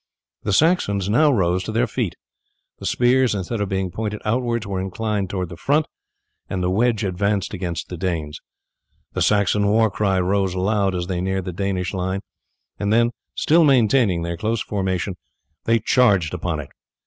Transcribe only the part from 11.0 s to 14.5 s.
they neared the Danish line, and then, still maintaining their